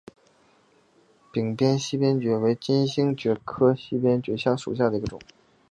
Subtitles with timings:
[1.31, 5.19] 屏边溪边蕨为金星蕨科溪边蕨属下的一个种。